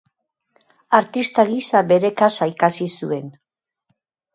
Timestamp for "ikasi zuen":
2.57-3.33